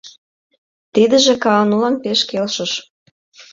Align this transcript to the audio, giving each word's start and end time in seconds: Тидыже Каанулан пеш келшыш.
Тидыже 0.93 1.33
Каанулан 1.43 1.95
пеш 2.03 2.19
келшыш. 2.29 2.71